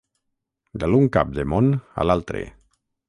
[0.83, 2.43] De l'un cap de món a l'altre.